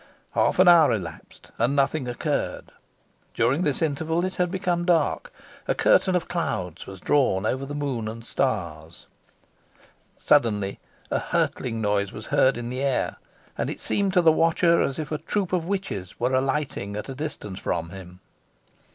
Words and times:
Half 0.31 0.57
an 0.57 0.67
hour 0.67 0.91
elapsed, 0.91 1.51
and 1.59 1.75
nothing 1.75 2.07
occurred. 2.07 2.71
During 3.35 3.61
this 3.61 3.83
interval 3.83 4.25
it 4.25 4.33
had 4.33 4.49
become 4.49 4.83
dark. 4.83 5.31
A 5.67 5.75
curtain 5.75 6.15
of 6.15 6.27
clouds 6.27 6.87
was 6.87 6.99
drawn 6.99 7.45
over 7.45 7.67
the 7.67 7.75
moon 7.75 8.07
and 8.07 8.25
stars. 8.25 9.05
Suddenly, 10.17 10.79
a 11.11 11.19
hurtling 11.19 11.81
noise 11.81 12.11
was 12.11 12.25
heard 12.33 12.57
in 12.57 12.71
the 12.71 12.81
air, 12.81 13.17
and 13.55 13.69
it 13.69 13.79
seemed 13.79 14.13
to 14.13 14.23
the 14.23 14.31
watcher 14.31 14.81
as 14.81 14.97
if 14.97 15.11
a 15.11 15.19
troop 15.19 15.53
of 15.53 15.65
witches 15.65 16.19
were 16.19 16.33
alighting 16.33 16.95
at 16.95 17.07
a 17.09 17.13
distance 17.13 17.59
from 17.59 17.91
him. 17.91 18.21